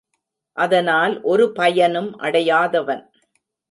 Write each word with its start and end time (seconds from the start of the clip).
அதனால் 0.57 1.21
ஒரு 1.21 1.51
பயனும் 1.51 2.11
அடையாதவன். 2.19 3.03